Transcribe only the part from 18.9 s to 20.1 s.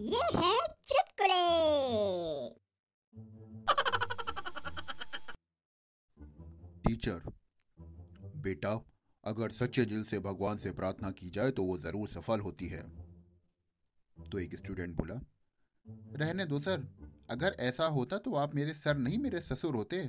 नहीं मेरे ससुर होते।